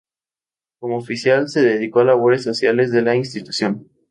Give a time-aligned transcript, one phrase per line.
[0.79, 3.87] Como oficial se dedicó a labores sociales de la institución.